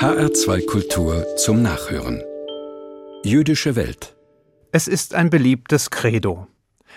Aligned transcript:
HR2 0.00 0.64
Kultur 0.66 1.26
zum 1.38 1.60
Nachhören. 1.60 2.22
Jüdische 3.24 3.74
Welt. 3.74 4.14
Es 4.70 4.86
ist 4.86 5.12
ein 5.12 5.28
beliebtes 5.28 5.90
Credo. 5.90 6.46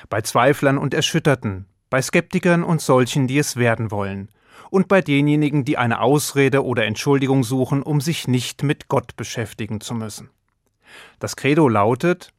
Bei 0.08 0.22
Zweiflern 0.22 0.78
und 0.78 0.94
Erschütterten, 0.94 1.66
bei 1.90 2.00
Skeptikern 2.00 2.64
und 2.64 2.80
solchen, 2.80 3.26
die 3.26 3.40
es 3.40 3.56
werden 3.56 3.90
wollen, 3.90 4.30
und 4.70 4.88
bei 4.88 5.02
denjenigen, 5.02 5.66
die 5.66 5.80
eine 5.80 6.00
Ausrede 6.00 6.64
oder 6.64 6.86
Entschuldigung 6.86 7.44
suchen, 7.44 7.82
um 7.82 8.02
sich 8.02 8.28
nicht 8.28 8.62
mit 8.62 8.88
Gott 8.88 9.16
beschäftigen 9.16 9.82
zu 9.82 9.96
müssen. 9.96 10.30
Das 11.18 11.36
Credo 11.36 11.68
lautet 11.68 12.32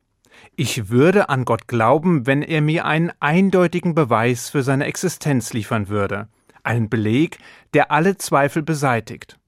Ich 0.54 0.90
würde 0.90 1.28
an 1.28 1.44
Gott 1.44 1.66
glauben, 1.66 2.24
wenn 2.28 2.40
er 2.40 2.60
mir 2.60 2.84
einen 2.84 3.10
eindeutigen 3.18 3.96
Beweis 3.96 4.48
für 4.48 4.62
seine 4.62 4.84
Existenz 4.84 5.52
liefern 5.52 5.88
würde, 5.88 6.28
einen 6.62 6.88
Beleg, 6.88 7.38
der 7.74 7.90
alle 7.90 8.16
Zweifel 8.16 8.62
beseitigt 8.62 9.40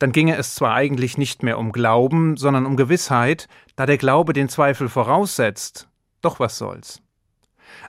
dann 0.00 0.12
ginge 0.12 0.36
es 0.36 0.54
zwar 0.54 0.74
eigentlich 0.74 1.18
nicht 1.18 1.42
mehr 1.42 1.58
um 1.58 1.72
Glauben, 1.72 2.38
sondern 2.38 2.64
um 2.64 2.76
Gewissheit, 2.76 3.48
da 3.76 3.84
der 3.84 3.98
Glaube 3.98 4.32
den 4.32 4.48
Zweifel 4.48 4.88
voraussetzt. 4.88 5.88
Doch 6.22 6.40
was 6.40 6.56
soll's. 6.56 7.02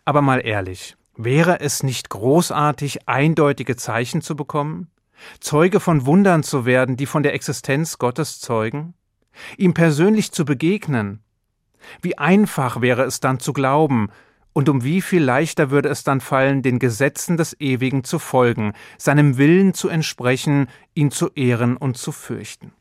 Aber 0.03 0.21
mal 0.21 0.45
ehrlich, 0.45 0.97
wäre 1.15 1.61
es 1.61 1.83
nicht 1.83 2.09
großartig, 2.09 3.07
eindeutige 3.07 3.77
Zeichen 3.77 4.21
zu 4.21 4.35
bekommen? 4.35 4.91
Zeuge 5.39 5.79
von 5.79 6.05
Wundern 6.05 6.43
zu 6.43 6.65
werden, 6.65 6.97
die 6.97 7.05
von 7.05 7.23
der 7.23 7.33
Existenz 7.33 7.97
Gottes 7.97 8.41
zeugen? 8.41 8.93
Ihm 9.57 9.73
persönlich 9.73 10.33
zu 10.33 10.43
begegnen? 10.43 11.23
Wie 12.01 12.17
einfach 12.17 12.81
wäre 12.81 13.03
es 13.03 13.21
dann 13.21 13.39
zu 13.39 13.53
glauben, 13.53 14.09
und 14.53 14.67
um 14.69 14.83
wie 14.83 15.01
viel 15.01 15.23
leichter 15.23 15.71
würde 15.71 15.89
es 15.89 16.03
dann 16.03 16.21
fallen, 16.21 16.61
den 16.61 16.79
Gesetzen 16.79 17.37
des 17.37 17.59
Ewigen 17.59 18.03
zu 18.03 18.19
folgen, 18.19 18.73
seinem 18.97 19.37
Willen 19.37 19.73
zu 19.73 19.87
entsprechen, 19.87 20.67
ihn 20.93 21.11
zu 21.11 21.29
ehren 21.35 21.77
und 21.77 21.97
zu 21.97 22.11
fürchten. 22.11 22.73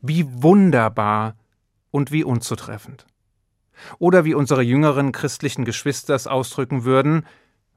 Wie 0.00 0.26
wunderbar 0.42 1.36
und 1.90 2.10
wie 2.10 2.24
unzutreffend. 2.24 3.06
Oder 3.98 4.24
wie 4.24 4.34
unsere 4.34 4.62
jüngeren 4.62 5.12
christlichen 5.12 5.64
Geschwister 5.64 6.14
es 6.14 6.26
ausdrücken 6.26 6.84
würden, 6.84 7.26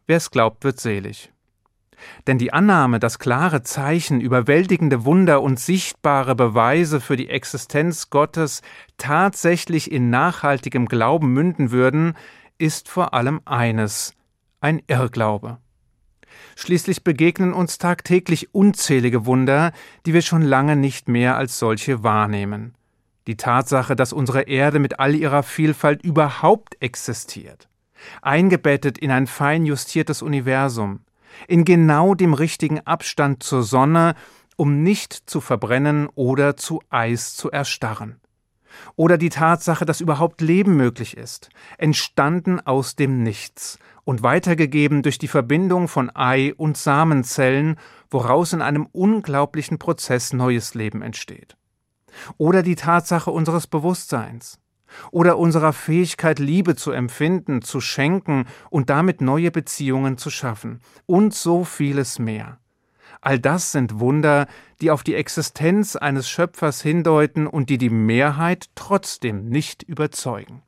wer 0.07 0.17
es 0.17 0.31
glaubt, 0.31 0.63
wird 0.63 0.79
selig. 0.79 1.31
Denn 2.27 2.37
die 2.37 2.53
Annahme, 2.53 2.99
dass 2.99 3.19
klare 3.19 3.61
Zeichen, 3.61 4.21
überwältigende 4.21 5.03
Wunder 5.03 5.41
und 5.41 5.59
sichtbare 5.59 6.33
Beweise 6.33 7.01
für 7.01 7.17
die 7.17 7.29
Existenz 7.29 8.09
Gottes 8.09 8.61
tatsächlich 8.97 9.91
in 9.91 10.09
nachhaltigem 10.09 10.87
Glauben 10.87 11.33
münden 11.33 11.71
würden, 11.71 12.15
ist 12.59 12.89
vor 12.89 13.13
allem 13.13 13.41
eines 13.45 14.13
ein 14.61 14.81
Irrglaube. 14.87 15.57
Schließlich 16.55 17.03
begegnen 17.03 17.53
uns 17.53 17.77
tagtäglich 17.77 18.53
unzählige 18.53 19.25
Wunder, 19.25 19.71
die 20.05 20.13
wir 20.13 20.21
schon 20.21 20.41
lange 20.41 20.75
nicht 20.75 21.07
mehr 21.07 21.37
als 21.37 21.57
solche 21.57 22.03
wahrnehmen. 22.03 22.75
Die 23.27 23.37
Tatsache, 23.37 23.95
dass 23.95 24.13
unsere 24.13 24.43
Erde 24.43 24.79
mit 24.79 24.99
all 24.99 25.15
ihrer 25.15 25.43
Vielfalt 25.43 26.03
überhaupt 26.03 26.81
existiert, 26.81 27.69
eingebettet 28.21 28.97
in 28.97 29.11
ein 29.11 29.27
fein 29.27 29.65
justiertes 29.65 30.21
Universum, 30.21 31.01
in 31.47 31.63
genau 31.63 32.15
dem 32.15 32.33
richtigen 32.33 32.81
Abstand 32.81 33.43
zur 33.43 33.63
Sonne, 33.63 34.15
um 34.57 34.83
nicht 34.83 35.13
zu 35.13 35.39
verbrennen 35.41 36.07
oder 36.15 36.57
zu 36.57 36.81
Eis 36.89 37.35
zu 37.35 37.49
erstarren. 37.49 38.19
Oder 38.95 39.17
die 39.17 39.29
Tatsache, 39.29 39.85
dass 39.85 40.01
überhaupt 40.01 40.41
Leben 40.41 40.75
möglich 40.75 41.17
ist, 41.17 41.49
entstanden 41.77 42.59
aus 42.59 42.95
dem 42.95 43.23
Nichts 43.23 43.79
und 44.03 44.23
weitergegeben 44.23 45.03
durch 45.03 45.17
die 45.17 45.27
Verbindung 45.27 45.87
von 45.87 46.11
Ei- 46.15 46.53
und 46.55 46.77
Samenzellen, 46.77 47.77
woraus 48.09 48.53
in 48.53 48.61
einem 48.61 48.87
unglaublichen 48.91 49.77
Prozess 49.77 50.33
neues 50.33 50.73
Leben 50.73 51.01
entsteht. 51.01 51.55
Oder 52.37 52.63
die 52.63 52.75
Tatsache 52.75 53.31
unseres 53.31 53.67
Bewusstseins. 53.67 54.59
Oder 55.11 55.37
unserer 55.37 55.73
Fähigkeit, 55.73 56.39
Liebe 56.39 56.75
zu 56.75 56.91
empfinden, 56.91 57.61
zu 57.61 57.79
schenken 57.79 58.45
und 58.71 58.89
damit 58.89 59.21
neue 59.21 59.51
Beziehungen 59.51 60.17
zu 60.17 60.31
schaffen. 60.31 60.81
Und 61.05 61.35
so 61.35 61.63
vieles 61.63 62.17
mehr. 62.17 62.57
All 63.21 63.39
das 63.39 63.71
sind 63.71 63.99
Wunder, 63.99 64.47
die 64.81 64.91
auf 64.91 65.03
die 65.03 65.15
Existenz 65.15 65.95
eines 65.95 66.29
Schöpfers 66.29 66.81
hindeuten 66.81 67.47
und 67.47 67.69
die 67.69 67.77
die 67.77 67.89
Mehrheit 67.89 68.69
trotzdem 68.75 69.49
nicht 69.49 69.83
überzeugen. 69.83 70.63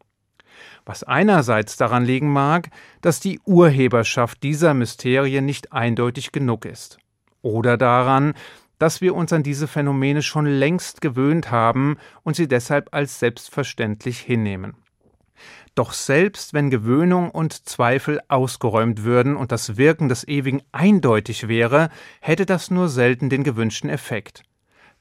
Was 0.86 1.04
einerseits 1.04 1.78
daran 1.78 2.04
liegen 2.04 2.32
mag, 2.32 2.70
dass 3.02 3.20
die 3.20 3.40
Urheberschaft 3.46 4.44
dieser 4.44 4.74
Mysterien 4.74 5.46
nicht 5.46 5.72
eindeutig 5.72 6.32
genug 6.32 6.66
ist, 6.66 6.98
oder 7.42 7.78
daran, 7.78 8.34
dass 8.80 9.00
wir 9.00 9.16
uns 9.16 9.32
an 9.32 9.44
diese 9.44 9.68
Phänomene 9.68 10.22
schon 10.22 10.46
längst 10.46 11.02
gewöhnt 11.02 11.52
haben 11.52 11.98
und 12.24 12.36
sie 12.36 12.48
deshalb 12.48 12.94
als 12.94 13.20
selbstverständlich 13.20 14.20
hinnehmen. 14.20 14.76
Doch 15.75 15.94
selbst 15.94 16.53
wenn 16.53 16.69
Gewöhnung 16.69 17.31
und 17.31 17.68
Zweifel 17.68 18.19
ausgeräumt 18.28 19.03
würden 19.03 19.38
und 19.38 19.52
das 19.52 19.78
Wirken 19.78 20.09
des 20.09 20.28
Ewigen 20.28 20.62
eindeutig 20.72 21.47
wäre, 21.47 21.90
hätte 22.19 22.46
das 22.46 22.72
nur 22.72 22.90
selten 22.90 23.29
den 23.29 23.44
gewünschten 23.44 23.90
Effekt. 23.90 24.44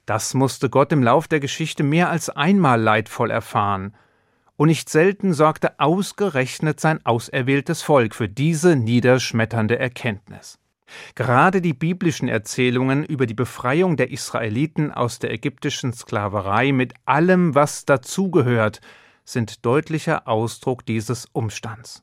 Das 0.07 0.35
musste 0.35 0.71
Gott 0.71 0.93
im 0.93 1.03
Lauf 1.03 1.29
der 1.29 1.41
Geschichte 1.41 1.83
mehr 1.83 2.11
als 2.11 2.31
einmal 2.31 2.81
leidvoll 2.81 3.31
erfahren. 3.31 3.95
Und 4.57 4.69
nicht 4.69 4.89
selten 4.89 5.33
sorgte 5.33 5.79
ausgerechnet 5.81 6.81
sein 6.81 7.05
auserwähltes 7.05 7.83
Volk 7.83 8.15
für 8.15 8.29
diese 8.29 8.77
niederschmetternde 8.77 9.79
Erkenntnis. 9.79 10.59
Gerade 11.15 11.61
die 11.61 11.73
biblischen 11.73 12.29
Erzählungen 12.29 13.05
über 13.05 13.27
die 13.27 13.35
Befreiung 13.35 13.97
der 13.97 14.11
Israeliten 14.11 14.93
aus 14.93 15.19
der 15.19 15.33
ägyptischen 15.33 15.93
Sklaverei 15.93 16.73
mit 16.73 16.95
allem, 17.05 17.55
was 17.55 17.85
dazugehört, 17.85 18.81
sind 19.33 19.65
deutlicher 19.65 20.27
Ausdruck 20.27 20.85
dieses 20.87 21.27
Umstands. 21.33 22.03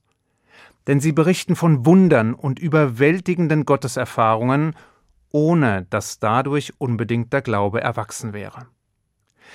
Denn 0.88 1.00
sie 1.00 1.12
berichten 1.12 1.56
von 1.56 1.86
Wundern 1.86 2.34
und 2.34 2.60
überwältigenden 2.60 3.66
Gotteserfahrungen, 3.66 4.76
ohne 5.32 5.86
dass 5.90 6.20
dadurch 6.20 6.74
unbedingter 6.80 7.42
Glaube 7.42 7.82
erwachsen 7.82 8.34
wäre. 8.34 8.68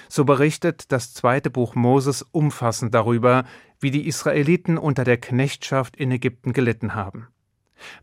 So 0.08 0.24
berichtet 0.24 0.92
das 0.92 1.14
zweite 1.14 1.50
Buch 1.50 1.74
Moses 1.74 2.22
umfassend 2.22 2.94
darüber, 2.94 3.44
wie 3.80 3.90
die 3.90 4.06
Israeliten 4.06 4.78
unter 4.78 5.04
der 5.04 5.18
Knechtschaft 5.18 5.96
in 5.96 6.10
Ägypten 6.10 6.52
gelitten 6.52 6.94
haben. 6.94 7.28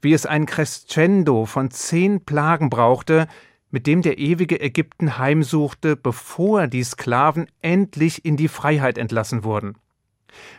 Wie 0.01 0.13
es 0.13 0.25
ein 0.25 0.45
Crescendo 0.45 1.45
von 1.45 1.71
zehn 1.71 2.25
Plagen 2.25 2.69
brauchte, 2.69 3.27
mit 3.71 3.87
dem 3.87 4.01
der 4.01 4.17
ewige 4.17 4.59
Ägypten 4.59 5.17
heimsuchte, 5.17 5.95
bevor 5.95 6.67
die 6.67 6.83
Sklaven 6.83 7.47
endlich 7.61 8.25
in 8.25 8.37
die 8.37 8.47
Freiheit 8.47 8.97
entlassen 8.97 9.43
wurden. 9.43 9.75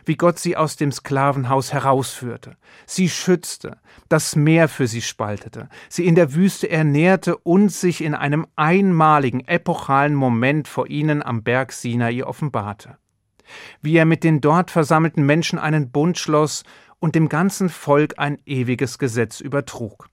Wie 0.05 0.15
Gott 0.15 0.39
sie 0.39 0.57
aus 0.57 0.75
dem 0.75 0.91
Sklavenhaus 0.91 1.71
herausführte, 1.71 2.57
sie 2.85 3.09
schützte, 3.09 3.77
das 4.09 4.35
Meer 4.35 4.67
für 4.67 4.87
sie 4.87 5.01
spaltete, 5.01 5.69
sie 5.89 6.05
in 6.05 6.15
der 6.15 6.33
Wüste 6.33 6.69
ernährte 6.69 7.37
und 7.37 7.69
sich 7.69 8.03
in 8.03 8.13
einem 8.13 8.47
einmaligen, 8.55 9.47
epochalen 9.47 10.15
Moment 10.15 10.67
vor 10.67 10.89
ihnen 10.89 11.23
am 11.23 11.43
Berg 11.43 11.71
Sinai 11.71 12.23
offenbarte. 12.23 12.97
Wie 13.81 13.95
er 13.95 14.05
mit 14.05 14.23
den 14.23 14.41
dort 14.41 14.71
versammelten 14.71 15.25
Menschen 15.25 15.59
einen 15.59 15.91
Bund 15.91 16.17
schloss 16.17 16.63
und 16.99 17.15
dem 17.15 17.29
ganzen 17.29 17.69
Volk 17.69 18.15
ein 18.17 18.37
ewiges 18.45 18.97
Gesetz 18.97 19.39
übertrug. 19.39 20.10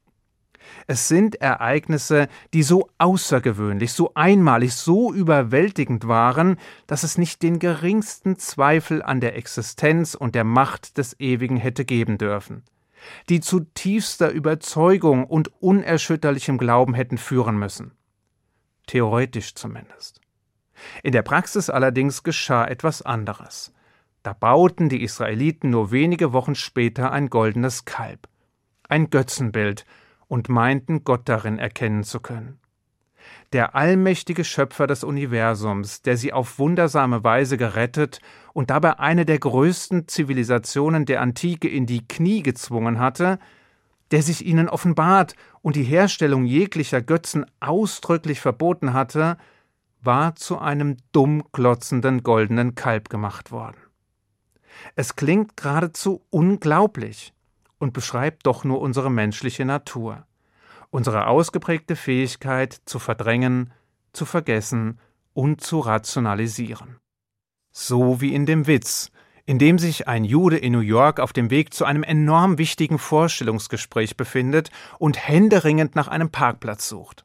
Es 0.91 1.07
sind 1.07 1.35
Ereignisse, 1.43 2.29
die 2.55 2.63
so 2.63 2.89
außergewöhnlich, 2.97 3.93
so 3.93 4.13
einmalig, 4.15 4.73
so 4.73 5.13
überwältigend 5.13 6.09
waren, 6.09 6.57
dass 6.87 7.03
es 7.03 7.19
nicht 7.19 7.43
den 7.43 7.59
geringsten 7.59 8.39
Zweifel 8.39 9.03
an 9.03 9.21
der 9.21 9.37
Existenz 9.37 10.15
und 10.15 10.35
der 10.35 10.45
Macht 10.45 10.97
des 10.97 11.21
Ewigen 11.21 11.59
hätte 11.59 11.85
geben 11.85 12.17
dürfen, 12.17 12.63
die 13.29 13.41
zu 13.41 13.61
tiefster 13.61 14.31
Überzeugung 14.31 15.27
und 15.27 15.53
unerschütterlichem 15.61 16.57
Glauben 16.57 16.95
hätten 16.95 17.19
führen 17.19 17.59
müssen. 17.59 17.93
Theoretisch 18.87 19.55
zumindest. 19.55 20.23
In 21.03 21.13
der 21.13 21.23
Praxis 21.23 21.69
allerdings 21.69 22.23
geschah 22.23 22.65
etwas 22.65 23.03
anderes. 23.03 23.75
Da 24.23 24.33
bauten 24.33 24.89
die 24.89 25.03
Israeliten 25.03 25.69
nur 25.69 25.91
wenige 25.91 26.33
Wochen 26.33 26.55
später 26.55 27.13
ein 27.13 27.29
goldenes 27.29 27.85
Kalb, 27.85 28.27
ein 28.89 29.11
Götzenbild, 29.11 29.85
und 30.29 30.49
meinten 30.49 31.05
Gott 31.05 31.29
darin 31.29 31.59
erkennen 31.59 32.05
zu 32.05 32.21
können. 32.21 32.61
Der 33.53 33.75
allmächtige 33.75 34.45
Schöpfer 34.45 34.87
des 34.87 35.05
Universums, 35.05 36.03
der 36.03 36.17
sie 36.17 36.33
auf 36.33 36.59
wundersame 36.59 37.25
Weise 37.25 37.57
gerettet 37.57 38.21
und 38.53 38.71
dabei 38.71 38.99
eine 38.99 39.25
der 39.25 39.39
größten 39.39 40.07
Zivilisationen 40.07 41.07
der 41.07 41.21
Antike 41.23 41.69
in 41.69 41.87
die 41.87 42.07
Knie 42.07 42.43
gezwungen 42.43 42.99
hatte, 42.99 43.39
der 44.11 44.23
sich 44.23 44.47
ihnen 44.47 44.69
offenbart 44.69 45.35
und 45.63 45.77
die 45.77 45.83
Herstellung 45.83 46.45
jeglicher 46.45 47.03
Götzen 47.03 47.45
ausdrücklich 47.61 48.41
verboten 48.41 48.93
hatte, 48.93 49.37
war 50.01 50.37
zu 50.37 50.59
einem 50.59 50.97
dumm 51.13 51.43
glotzenden 51.53 52.23
goldenen 52.23 52.75
Kalb 52.75 53.09
gemacht 53.09 53.51
worden. 53.51 53.77
Es 54.95 55.17
klingt 55.17 55.57
geradezu 55.57 56.23
unglaublich 56.31 57.33
und 57.79 57.93
beschreibt 57.93 58.47
doch 58.47 58.65
nur 58.65 58.81
unsere 58.81 59.11
menschliche 59.11 59.65
Natur, 59.65 60.27
unsere 60.91 61.27
ausgeprägte 61.27 61.97
Fähigkeit 61.97 62.81
zu 62.85 62.99
verdrängen, 62.99 63.73
zu 64.13 64.25
vergessen 64.25 64.99
und 65.33 65.61
zu 65.61 65.81
rationalisieren. 65.81 66.97
So 67.71 68.21
wie 68.21 68.35
in 68.35 68.47
dem 68.47 68.67
Witz, 68.67 69.11
in 69.47 69.59
dem 69.59 69.79
sich 69.79 70.09
ein 70.09 70.25
Jude 70.25 70.59
in 70.59 70.73
New 70.73 70.81
York 70.81 71.21
auf 71.21 71.33
dem 71.33 71.51
Weg 71.51 71.73
zu 71.73 71.85
einem 71.85 72.03
enorm 72.03 72.59
wichtigen 72.59 72.99
Vorstellungsgespräch 72.99 74.17
befindet 74.17 74.71
und 74.99 75.17
händeringend 75.17 75.95
nach 75.95 76.09
einem 76.09 76.31
Parkplatz 76.31 76.89
sucht. 76.89 77.25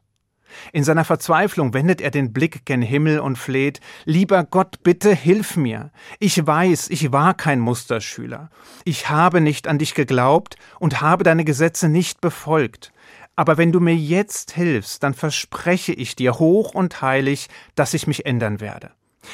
In 0.72 0.84
seiner 0.84 1.04
Verzweiflung 1.04 1.74
wendet 1.74 2.00
er 2.00 2.10
den 2.10 2.32
Blick 2.32 2.64
gen 2.66 2.82
Himmel 2.82 3.18
und 3.18 3.36
fleht 3.36 3.80
Lieber 4.04 4.44
Gott, 4.44 4.82
bitte 4.82 5.14
hilf 5.14 5.56
mir. 5.56 5.90
Ich 6.18 6.46
weiß, 6.46 6.90
ich 6.90 7.12
war 7.12 7.34
kein 7.34 7.60
Musterschüler. 7.60 8.50
Ich 8.84 9.08
habe 9.08 9.40
nicht 9.40 9.68
an 9.68 9.78
dich 9.78 9.94
geglaubt 9.94 10.56
und 10.78 11.00
habe 11.00 11.24
deine 11.24 11.44
Gesetze 11.44 11.88
nicht 11.88 12.20
befolgt. 12.20 12.92
Aber 13.36 13.58
wenn 13.58 13.72
du 13.72 13.80
mir 13.80 13.96
jetzt 13.96 14.52
hilfst, 14.52 15.02
dann 15.02 15.14
verspreche 15.14 15.92
ich 15.92 16.14
dir 16.14 16.38
hoch 16.38 16.74
und 16.74 17.02
heilig, 17.02 17.48
dass 17.74 17.94
ich 17.94 18.06
mich 18.06 18.26
ändern 18.26 18.60
werde. 18.60 18.92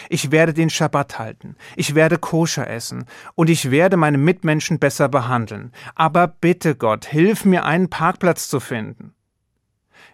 Ich 0.08 0.30
werde 0.30 0.54
den 0.54 0.70
Schabbat 0.70 1.18
halten, 1.18 1.56
ich 1.76 1.94
werde 1.94 2.18
koscher 2.18 2.68
essen 2.68 3.06
und 3.34 3.50
ich 3.50 3.70
werde 3.70 3.96
meine 3.96 4.18
Mitmenschen 4.18 4.78
besser 4.78 5.08
behandeln. 5.08 5.72
Aber 5.94 6.28
bitte 6.28 6.76
Gott, 6.76 7.06
hilf 7.06 7.44
mir 7.44 7.64
einen 7.64 7.90
Parkplatz 7.90 8.48
zu 8.48 8.60
finden. 8.60 9.14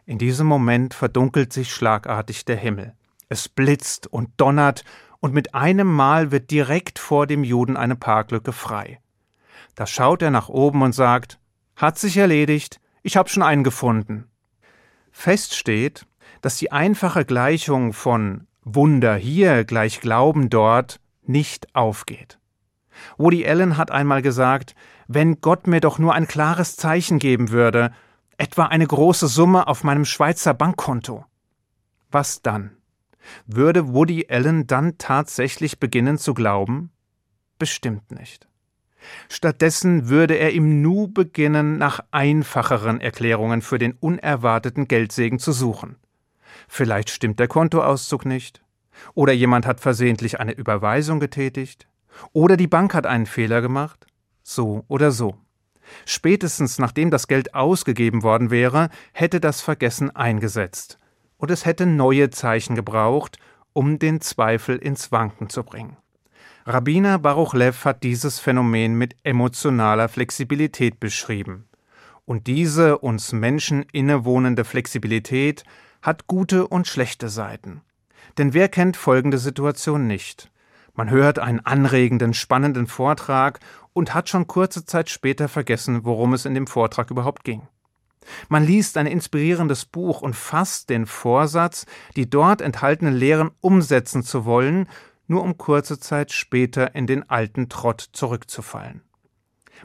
In 0.07 0.19
diesem 0.19 0.47
Moment 0.47 0.95
verdunkelt 0.95 1.53
sich 1.53 1.75
schlagartig 1.75 2.45
der 2.45 2.57
Himmel. 2.57 2.95
Es 3.29 3.49
blitzt 3.49 4.07
und 4.07 4.31
donnert, 4.37 4.85
und 5.19 5.35
mit 5.35 5.55
einem 5.55 5.93
Mal 5.93 6.31
wird 6.31 6.53
direkt 6.53 7.01
vor 7.01 7.27
dem 7.27 7.43
Juden 7.43 7.77
eine 7.77 7.97
Parklücke 7.97 8.53
frei. 8.53 9.01
Da 9.75 9.87
schaut 9.87 10.23
er 10.23 10.31
nach 10.31 10.49
oben 10.49 10.83
und 10.83 10.93
sagt 10.93 11.41
Hat 11.75 11.99
sich 11.99 12.17
erledigt, 12.17 12.81
ich 13.03 13.17
hab 13.17 13.29
schon 13.29 13.43
einen 13.43 13.65
gefunden. 13.65 14.29
Fest 15.11 15.57
steht, 15.57 16.07
dass 16.43 16.59
die 16.59 16.71
einfache 16.71 17.25
Gleichung 17.25 17.93
von 17.93 18.47
Wunder 18.63 19.17
hier 19.17 19.65
gleich 19.65 20.01
Glauben 20.01 20.51
dort 20.51 21.01
nicht 21.23 21.75
aufgeht. 21.75 22.39
Woody 23.17 23.47
Allen 23.47 23.77
hat 23.77 23.91
einmal 23.91 24.23
gesagt, 24.23 24.77
wenn 25.09 25.41
Gott 25.41 25.67
mir 25.67 25.81
doch 25.81 25.99
nur 25.99 26.15
ein 26.15 26.29
klares 26.29 26.77
Zeichen 26.77 27.19
geben 27.19 27.51
würde, 27.51 27.93
etwa 28.39 28.67
eine 28.67 28.87
große 28.87 29.29
Summe 29.29 29.67
auf 29.67 29.85
meinem 29.85 30.05
Schweizer 30.05 30.55
Bankkonto. 30.55 31.25
Was 32.11 32.43
dann? 32.43 32.77
Würde 33.47 33.93
Woody 33.93 34.27
Allen 34.29 34.67
dann 34.67 34.99
tatsächlich 34.99 35.81
beginnen 35.81 36.19
zu 36.19 36.35
glauben? 36.35 36.91
Bestimmt 37.59 38.11
nicht. 38.13 38.47
Stattdessen 39.29 40.09
würde 40.09 40.35
er 40.35 40.53
im 40.53 40.83
Nu 40.83 41.09
beginnen, 41.09 41.79
nach 41.79 42.01
einfacheren 42.11 43.01
Erklärungen 43.01 43.63
für 43.63 43.79
den 43.79 43.93
unerwarteten 43.93 44.89
Geldsegen 44.89 45.39
zu 45.39 45.53
suchen. 45.53 45.97
Vielleicht 46.69 47.11
stimmt 47.11 47.39
der 47.39 47.49
Kontoauszug 47.49 48.25
nicht, 48.25 48.63
oder 49.15 49.33
jemand 49.33 49.67
hat 49.67 49.81
versehentlich 49.81 50.41
eine 50.41 50.53
Überweisung 50.53 51.21
getätigt, 51.21 51.87
oder 52.33 52.57
die 52.57 52.67
Bank 52.67 52.95
hat 52.95 53.07
einen 53.07 53.27
Fehler 53.27 53.61
gemacht, 53.61 54.07
so 54.43 54.85
oder 54.89 55.11
so. 55.13 55.37
Spätestens 56.05 56.79
nachdem 56.79 57.11
das 57.11 57.29
Geld 57.29 57.55
ausgegeben 57.55 58.23
worden 58.23 58.51
wäre, 58.51 58.91
hätte 59.13 59.41
das 59.41 59.61
Vergessen 59.61 60.15
eingesetzt, 60.15 60.99
und 61.39 61.51
es 61.51 61.65
hätte 61.65 61.87
neue 61.87 62.31
Zeichen 62.31 62.75
gebraucht, 62.75 63.39
um 63.73 63.99
den 63.99 64.21
Zweifel 64.21 64.77
ins 64.77 65.13
Wanken 65.13 65.49
zu 65.51 65.63
bringen. 65.63 65.97
Rabbiner 66.65 67.19
Baruch 67.19 67.55
Lev 67.55 67.85
hat 67.85 68.03
dieses 68.03 68.41
Phänomen 68.41 68.97
mit 68.97 69.15
emotionaler 69.23 70.09
Flexibilität 70.09 70.99
beschrieben. 70.99 71.69
Und 72.25 72.49
diese 72.49 72.99
uns 72.99 73.33
Menschen 73.33 73.85
innewohnende 73.93 74.65
Flexibilität 74.65 75.63
hat 76.03 76.27
gute 76.27 76.67
und 76.67 76.89
schlechte 76.89 77.29
Seiten. 77.29 77.83
Denn 78.37 78.53
wer 78.53 78.69
kennt 78.69 78.97
folgende 78.97 79.39
Situation 79.39 80.09
nicht? 80.09 80.51
Man 80.97 81.11
hört 81.11 81.39
einen 81.39 81.61
anregenden, 81.61 82.33
spannenden 82.33 82.87
Vortrag 82.87 83.61
und 83.93 84.15
hat 84.15 84.29
schon 84.31 84.47
kurze 84.47 84.87
Zeit 84.87 85.11
später 85.11 85.49
vergessen, 85.49 86.05
worum 86.05 86.33
es 86.33 86.47
in 86.47 86.55
dem 86.55 86.67
Vortrag 86.67 87.11
überhaupt 87.11 87.45
ging. 87.45 87.69
Man 88.49 88.65
liest 88.65 88.97
ein 88.97 89.07
inspirierendes 89.07 89.85
Buch 89.85 90.23
und 90.23 90.35
fasst 90.35 90.91
den 90.91 91.07
Vorsatz, 91.07 91.87
die 92.17 92.29
dort 92.29 92.61
enthaltenen 92.61 93.15
Lehren 93.15 93.51
umsetzen 93.61 94.23
zu 94.23 94.45
wollen, 94.45 94.89
nur 95.29 95.43
um 95.43 95.59
kurze 95.59 96.01
Zeit 96.01 96.33
später 96.33 96.95
in 96.95 97.07
den 97.07 97.29
alten 97.29 97.69
Trott 97.69 98.01
zurückzufallen. 98.13 99.03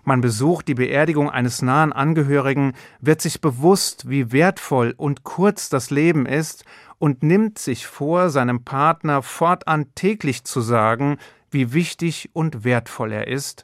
Man 0.03 0.21
besucht 0.21 0.67
die 0.67 0.73
Beerdigung 0.73 1.29
eines 1.29 1.61
nahen 1.61 1.93
Angehörigen, 1.93 2.73
wird 2.99 3.21
sich 3.21 3.41
bewusst, 3.41 4.09
wie 4.09 4.31
wertvoll 4.31 4.93
und 4.97 5.23
kurz 5.23 5.69
das 5.69 5.89
Leben 5.89 6.25
ist 6.25 6.65
und 6.97 7.23
nimmt 7.23 7.59
sich 7.59 7.87
vor, 7.87 8.29
seinem 8.29 8.63
Partner 8.63 9.21
fortan 9.21 9.93
täglich 9.95 10.43
zu 10.43 10.61
sagen, 10.61 11.17
wie 11.49 11.73
wichtig 11.73 12.29
und 12.33 12.63
wertvoll 12.63 13.11
er 13.11 13.27
ist, 13.27 13.63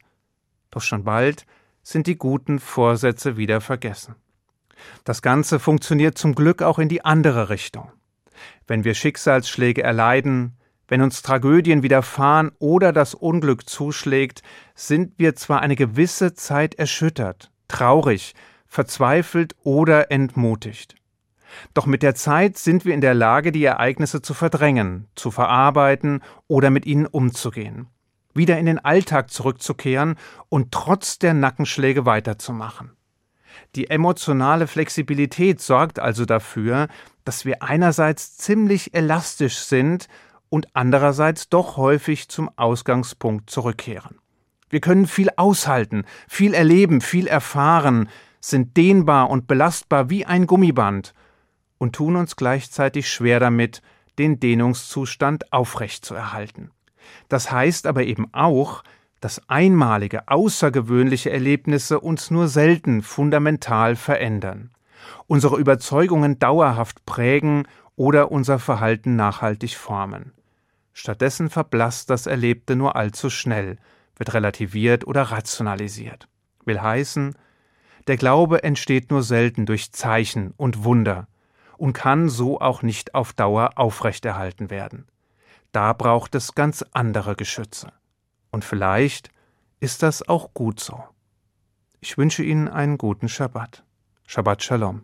doch 0.71 0.81
schon 0.81 1.03
bald 1.03 1.45
sind 1.81 2.07
die 2.07 2.17
guten 2.17 2.59
Vorsätze 2.59 3.37
wieder 3.37 3.61
vergessen. 3.61 4.15
Das 5.05 5.21
Ganze 5.21 5.59
funktioniert 5.59 6.17
zum 6.17 6.35
Glück 6.35 6.61
auch 6.61 6.79
in 6.79 6.89
die 6.89 7.05
andere 7.05 7.49
Richtung. 7.49 7.91
Wenn 8.67 8.83
wir 8.83 8.93
Schicksalsschläge 8.93 9.83
erleiden, 9.83 10.56
wenn 10.87 11.01
uns 11.01 11.21
Tragödien 11.21 11.83
widerfahren 11.83 12.51
oder 12.59 12.93
das 12.93 13.13
Unglück 13.13 13.69
zuschlägt, 13.69 14.41
sind 14.75 15.13
wir 15.17 15.35
zwar 15.35 15.61
eine 15.61 15.75
gewisse 15.75 16.33
Zeit 16.33 16.75
erschüttert, 16.75 17.51
traurig, 17.67 18.33
verzweifelt 18.65 19.55
oder 19.63 20.11
entmutigt. 20.11 20.95
Doch 21.73 21.85
mit 21.85 22.03
der 22.03 22.15
Zeit 22.15 22.57
sind 22.57 22.85
wir 22.85 22.93
in 22.93 23.01
der 23.01 23.13
Lage, 23.13 23.51
die 23.51 23.63
Ereignisse 23.63 24.21
zu 24.21 24.33
verdrängen, 24.33 25.07
zu 25.15 25.31
verarbeiten 25.31 26.21
oder 26.47 26.69
mit 26.69 26.85
ihnen 26.85 27.05
umzugehen 27.05 27.87
wieder 28.37 28.57
in 28.57 28.67
den 28.67 28.79
Alltag 28.79 29.31
zurückzukehren 29.31 30.15
und 30.47 30.71
trotz 30.71 31.19
der 31.19 31.33
Nackenschläge 31.33 32.05
weiterzumachen. 32.05 32.91
Die 33.75 33.89
emotionale 33.89 34.67
Flexibilität 34.67 35.59
sorgt 35.59 35.99
also 35.99 36.23
dafür, 36.25 36.87
dass 37.25 37.43
wir 37.43 37.63
einerseits 37.63 38.37
ziemlich 38.37 38.93
elastisch 38.93 39.57
sind 39.57 40.07
und 40.49 40.67
andererseits 40.73 41.49
doch 41.49 41.77
häufig 41.77 42.29
zum 42.29 42.49
Ausgangspunkt 42.55 43.49
zurückkehren. 43.49 44.19
Wir 44.69 44.81
können 44.81 45.07
viel 45.07 45.29
aushalten, 45.35 46.03
viel 46.27 46.53
erleben, 46.53 47.01
viel 47.01 47.27
erfahren, 47.27 48.09
sind 48.39 48.75
dehnbar 48.77 49.29
und 49.29 49.47
belastbar 49.47 50.09
wie 50.09 50.25
ein 50.25 50.47
Gummiband 50.47 51.13
und 51.77 51.95
tun 51.95 52.15
uns 52.15 52.35
gleichzeitig 52.35 53.09
schwer 53.09 53.39
damit, 53.39 53.81
den 54.19 54.39
Dehnungszustand 54.39 55.53
aufrechtzuerhalten. 55.53 56.71
Das 57.29 57.51
heißt 57.51 57.87
aber 57.87 58.03
eben 58.03 58.33
auch, 58.33 58.83
dass 59.19 59.41
einmalige, 59.47 60.27
außergewöhnliche 60.27 61.31
Erlebnisse 61.31 61.99
uns 61.99 62.29
nur 62.29 62.47
selten 62.47 63.01
fundamental 63.01 63.95
verändern, 63.95 64.71
unsere 65.27 65.57
Überzeugungen 65.57 66.39
dauerhaft 66.39 67.05
prägen 67.05 67.67
oder 67.95 68.31
unser 68.31 68.59
Verhalten 68.59 69.15
nachhaltig 69.15 69.75
formen. 69.75 70.33
Stattdessen 70.99 71.51
verblasst 71.51 72.09
das 72.09 72.25
Erlebte 72.25 72.75
nur 72.75 72.95
allzu 72.95 73.29
schnell, 73.29 73.77
wird 74.15 74.33
relativiert 74.33 75.05
oder 75.05 75.21
rationalisiert. 75.21 76.27
Will 76.65 76.81
heißen, 76.81 77.35
der 78.07 78.17
Glaube 78.17 78.63
entsteht 78.63 79.11
nur 79.11 79.21
selten 79.21 79.67
durch 79.67 79.91
Zeichen 79.91 80.55
und 80.57 80.83
Wunder 80.83 81.27
und 81.77 81.93
kann 81.93 82.29
so 82.29 82.59
auch 82.59 82.81
nicht 82.81 83.13
auf 83.13 83.33
Dauer 83.33 83.73
aufrechterhalten 83.75 84.71
werden. 84.71 85.05
Da 85.71 85.93
braucht 85.93 86.33
es 86.33 86.55
ganz 86.55 86.83
andere 86.93 87.35
Geschütze. 87.35 87.93
Und 88.49 88.65
vielleicht 88.65 89.29
ist 89.79 90.01
das 90.01 90.27
auch 90.27 90.55
gut 90.55 90.79
so. 90.79 91.03
Ich 91.99 92.17
wünsche 92.17 92.41
Ihnen 92.41 92.67
einen 92.67 92.97
guten 92.97 93.29
Schabbat. 93.29 93.83
Shabbat 94.25 94.63
Shalom. 94.63 95.03